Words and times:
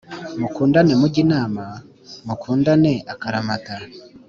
mukundane 0.39 0.93
mujye 0.99 1.19
inama 1.25 1.63
mukundane 2.27 2.93
akaramata 3.13 3.75